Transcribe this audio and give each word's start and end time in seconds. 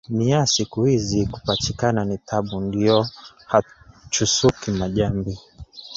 Miyaa 0.09 0.45
siku 0.45 0.85
hizi 0.85 1.25
kupachikana 1.25 2.05
ni 2.05 2.17
tabu 2.17 2.61
ndiyo 2.61 3.07
hachusuki 3.45 4.71
majambi 4.71 5.37